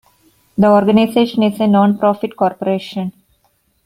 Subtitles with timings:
[0.57, 3.13] The organization is a non-profit corporation.